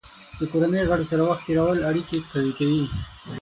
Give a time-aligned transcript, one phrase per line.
[0.39, 2.83] د کورنۍ غړو سره وخت تېرول اړیکې قوي کوي.